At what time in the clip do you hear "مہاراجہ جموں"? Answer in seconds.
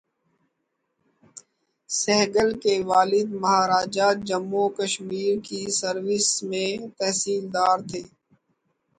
3.41-4.65